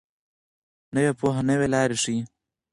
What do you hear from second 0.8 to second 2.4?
نوې پوهه نوې لارې ښيي.